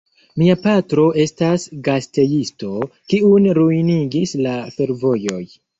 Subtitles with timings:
[0.41, 2.73] Mia patro estas gastejisto,
[3.15, 5.45] kiun ruinigis la fervojoj.